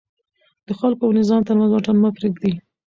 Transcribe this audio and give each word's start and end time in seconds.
د 0.67 0.69
خلکو 0.79 1.03
او 1.05 1.11
نظام 1.19 1.41
ترمنځ 1.47 1.69
واټن 1.71 1.95
مه 2.03 2.09
پرېږدئ. 2.17 2.53